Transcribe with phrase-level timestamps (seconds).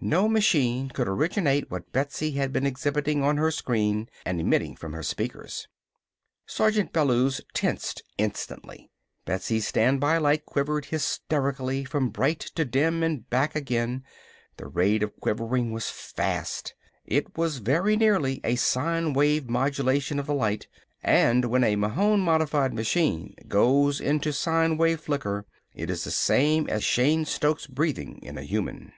[0.00, 4.92] No machine could originate what Betsy had been exhibiting on her screen and emitting from
[4.92, 5.68] her speakers.
[6.46, 8.90] Sergeant Bellews tensed instantly.
[9.24, 14.02] Betsy's standby light quivered hysterically from bright to dim and back again.
[14.56, 16.74] The rate of quivering was fast.
[17.04, 20.66] It was very nearly a sine wave modulation of the light
[21.04, 26.68] and when a Mahon modified machine goes into sine wave flicker, it is the same
[26.68, 28.92] as Cheyne Stokes breathing in a human.